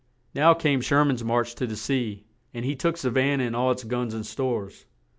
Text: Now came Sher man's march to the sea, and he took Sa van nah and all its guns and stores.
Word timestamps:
Now 0.33 0.55
came 0.55 0.81
Sher 0.81 1.05
man's 1.05 1.23
march 1.23 1.53
to 1.53 1.67
the 1.67 1.75
sea, 1.75 2.25
and 2.55 2.65
he 2.65 2.75
took 2.75 2.97
Sa 2.97 3.11
van 3.11 3.37
nah 3.37 3.45
and 3.45 3.55
all 3.55 3.69
its 3.69 3.83
guns 3.83 4.15
and 4.15 4.25
stores. 4.25 4.87